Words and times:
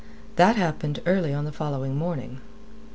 That 0.35 0.55
happened 0.55 0.99
early 1.05 1.31
on 1.31 1.45
the 1.45 1.51
following 1.51 1.95
morning. 1.95 2.41